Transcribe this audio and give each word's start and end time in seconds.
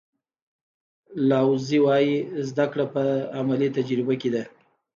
لاوزي 1.29 1.79
وایي 1.85 2.15
زده 2.49 2.65
کړه 2.71 2.85
په 2.93 3.03
عملي 3.39 3.69
تجربه 3.77 4.13
کې 4.21 4.29
ده. 4.35 4.43